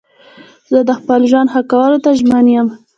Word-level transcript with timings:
زه 0.71 0.79
د 0.87 0.89
خپل 0.99 1.21
ژوند 1.31 1.51
ښه 1.53 1.61
کولو 1.71 1.97
ته 2.03 2.09
ژمن 2.19 2.45
یم. 2.55 2.67